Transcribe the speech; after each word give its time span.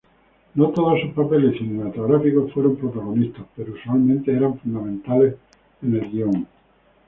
No 0.55 0.69
todos 0.71 0.99
sus 0.99 1.11
papeles 1.13 1.59
cinematográficos 1.59 2.51
fueron 2.53 2.75
protagonistas, 2.75 3.45
pero 3.55 3.73
usualmente 3.73 4.33
eran 4.35 4.57
fundamentales 4.59 5.35
en 5.83 5.93
el 5.93 6.09
guion. 6.11 6.47